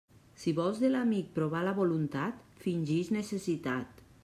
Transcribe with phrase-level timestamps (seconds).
[0.43, 4.05] Si vols de l'amic provar la voluntat, fingix necessitat.